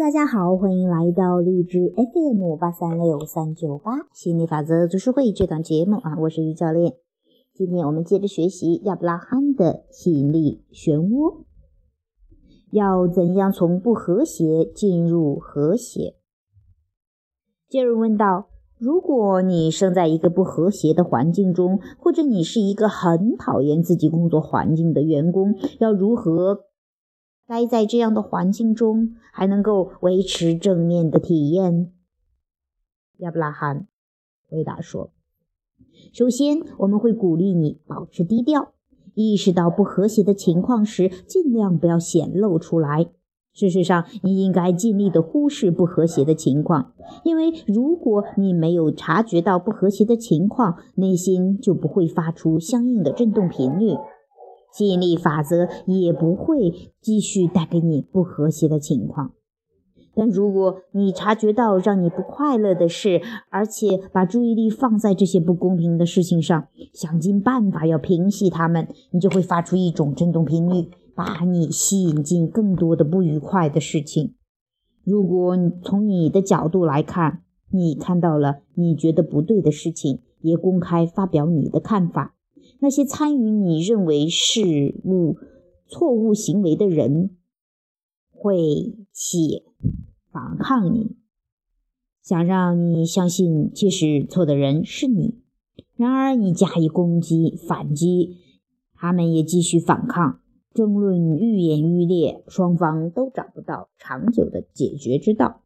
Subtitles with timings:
[0.00, 6.94] 大家好，欢迎来到励志 FM 八三六三九八心理法则读书会这档节目啊，我是于教练。
[7.52, 11.44] 今天我们接着学习亚伯拉罕的吸引力漩涡，
[12.70, 16.14] 要怎样从不和谐进入和谐？
[17.68, 18.48] 杰瑞问道
[18.80, 26.64] ：“如果你生在一个不和谐的环境中，或者你是一个很讨厌自己工作环境的员工，要如何？”
[27.50, 31.90] 待在这样的环境中，还能够维持正面的体验。
[33.16, 33.88] 亚伯拉罕
[34.48, 35.10] 回答说
[36.14, 38.72] ：“首先，我们会鼓励你保持低调，
[39.14, 43.10] 意识到不和谐的情况时，尽量不要显露出来。
[43.52, 46.92] 事实上，你应该尽力的忽视不和谐的情况，
[47.24, 53.96] 因为如果你没有察觉到不和谐的情况，内心就不会发出相应的振动频率。”
[54.72, 59.32] 吸引力法则也不会继续带给你不和谐的情况，
[60.14, 74.34] 但如果你察觉到让你不快乐的事，而且把注意力放在这些不公平的事情上，想尽办法要平息它们，你就会发出一种振动频率，把你吸引进更多的不愉快的事情。
[75.04, 82.34] 如果从你的角度来看，你看到了你觉得不对的事情，也公开发表你的看法。
[82.82, 85.36] 那些参与你认为事物
[85.86, 87.36] 错误行为的人，
[88.30, 89.64] 会起
[90.32, 91.16] 反抗你，
[92.22, 95.40] 想让你相信其实错的人是你。
[95.96, 98.38] 然而你加以攻击、反击，
[98.94, 100.40] 他们也继续反抗，
[100.72, 105.62] 争论愈演愈烈，双方都找不到长久的解决之道。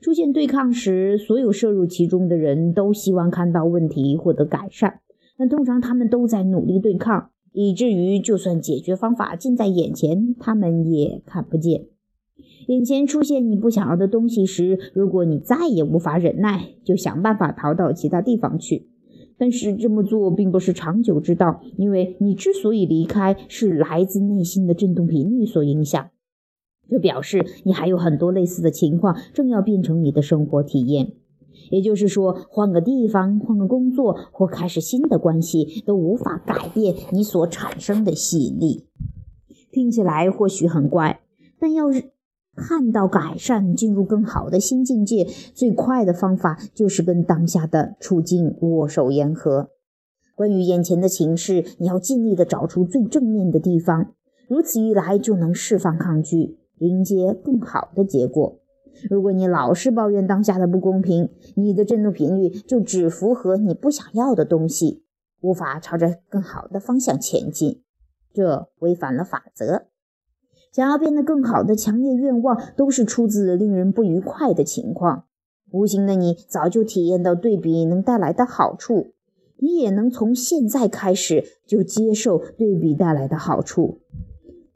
[0.00, 5.00] 出现对抗时，所有涉入其中的人都希望看到问题获得改善。
[5.38, 11.86] 但通常他们都在努力对抗，以至于就算解决方法近在眼前，他们也看不见。
[12.68, 18.88] 眼前出现你不想要的东西时，如果你再也无法忍耐，就想办法逃到其他地方去。
[19.38, 26.08] 但是这么做并不是长久之道，因为你之所以离开，是来自内心的振动频率所影响。
[26.88, 31.12] 这表示你还有很多类似的情况正要变成你的生活体验。
[31.70, 38.86] 也就是说，换个地方、换个工作或开始新的关系，都无法改变你所产生的吸引力。
[39.72, 41.20] 听起来或许很怪，
[41.58, 42.10] 但要是
[42.54, 49.70] 看到改善、进入更好的新境界，最快的方法就是跟当下的处境握手言和。
[50.34, 54.14] 关于眼前的情势，你要尽力的找出最正面的地方，
[54.48, 58.58] 如此一来就能释放抗拒，迎接更好的结果。
[59.10, 65.04] 如果你老是抱怨当下的不公平，你的振动频率就只符合你不想要的东西，
[65.40, 67.82] 无法朝着更好的方向前进，
[68.32, 69.86] 这违反了法则。
[70.72, 75.24] 想要变得更好的强烈愿望，都是出自令人不愉快的情况。
[75.70, 79.12] 无形的你早就体验到对比能带来的好处，
[79.58, 84.00] 你也能从现在开始就接受对比带来的好处。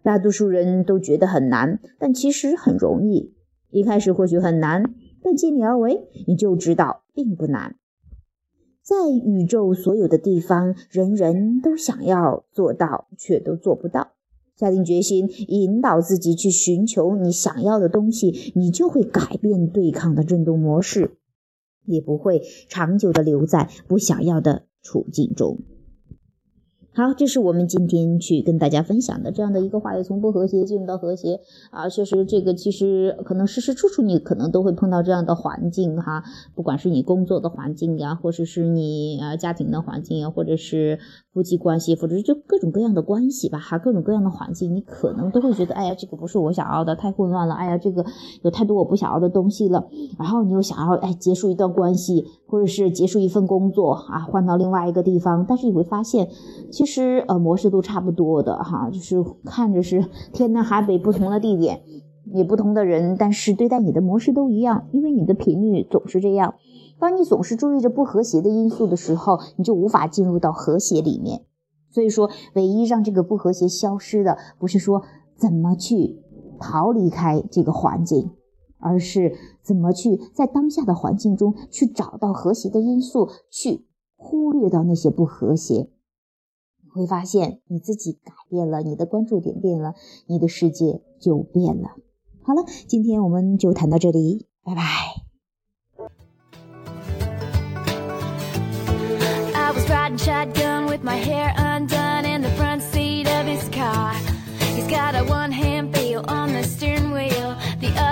[0.03, 3.35] 大多数人都觉得很难，但其实很容易。
[3.71, 7.77] 一开始或许很难，但尽力而为，你就知道并不难。
[8.83, 14.13] 在宇宙所有的地方，人人都想要做到，却都做不到。
[14.57, 21.17] 下定决心，引导自己去寻求你想要的东西，你就会改变对抗的振动模式，
[21.87, 25.61] 也不会长久的留在不想要的处境中。
[27.01, 31.41] 好，这是我们今天去跟大家分享的这样的一个话题，从不和谐进入到和谐
[31.71, 36.23] 啊，确实这个其实可能时时处处你可能都会碰到这样的环境哈，
[36.55, 40.99] 不管是你工作的环境呀，或者是你呃家庭的环境呀，或者是
[41.33, 48.05] 夫妻关系，或者是就各种各样的关系吧哈，各种各样的环境，你可能都会觉得，哎呀，这个不是我想要的，太混乱了，哎呀，这个
[48.43, 49.89] 有太多我不想要的东西了，
[50.19, 56.29] 然后你又想要哎结束一段关系，或者是结束一份工作啊，换到另外一个地方，但是你会发现。
[56.73, 61.83] 其实呃模式都差不多的哈，就是看着是天南海北不同的地点，
[62.33, 66.55] 也不同的人，但是对待你的模式都一样，因为你的频率总是这样。
[66.99, 71.43] 当你总是注意着不和谐的因素的时候，你就无法进入到和谐里面。
[71.91, 75.03] 所以说，唯一让这个不和谐消失的，不是说
[75.35, 76.21] 怎么去
[76.61, 78.31] 逃离开这个环境，
[78.81, 83.87] 而是怎么去在当下的环境中去找到和谐的因素，去
[84.17, 85.89] 忽略到那些不和谐。
[86.83, 89.95] 你会发现你自己改变了，你的关注点变了，
[90.27, 91.91] 你的世界就变了。
[92.43, 94.83] 好了，今天我们就谈到这里，拜拜。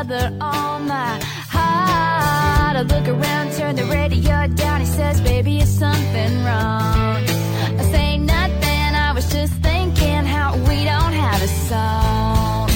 [0.09, 1.21] mother on my
[1.51, 2.77] heart.
[2.77, 4.81] I look around, turn the radio down.
[4.81, 7.23] He says, Baby, is something wrong?
[7.81, 12.71] I say nothing, I was just thinking how we don't have a song.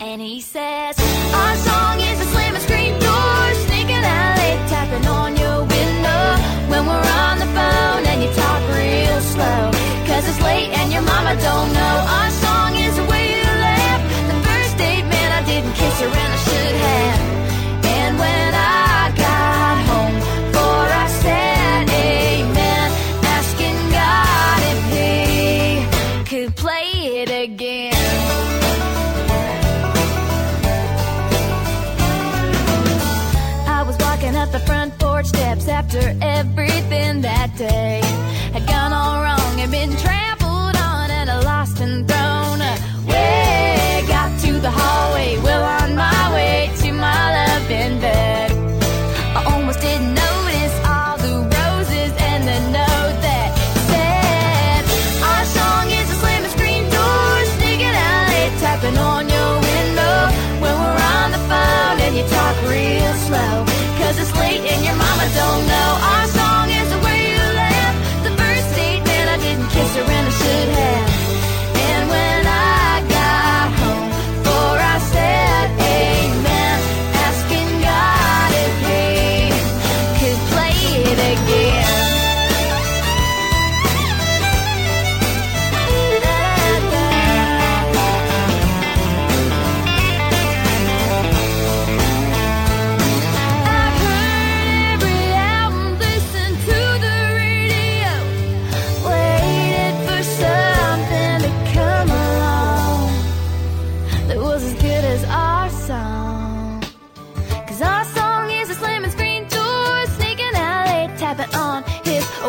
[0.00, 0.96] And he says,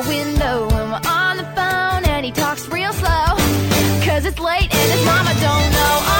[0.07, 3.25] window when we're on the phone and he talks real slow.
[4.05, 6.16] Cause it's late and his mama don't know.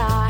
[0.00, 0.29] lie.